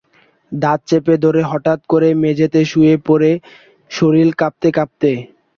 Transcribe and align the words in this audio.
দাঁত 0.51 0.79
চেপে 0.89 1.15
ধরে 1.23 1.41
হঠাৎ 1.51 1.79
করে 1.89 2.09
মেঝেতে 2.21 2.59
শুয়ে 2.65 2.95
পরে 3.07 3.31
শরীর 3.91 4.29
কাঁপতে 4.35 4.69
কাঁপতে। 4.71 5.11